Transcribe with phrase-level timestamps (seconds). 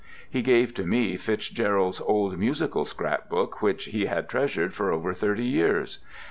[0.27, 5.45] He gave to me FitzGerald's old musical scrapbook, which he had treasured for over thirty
[5.45, 5.99] years.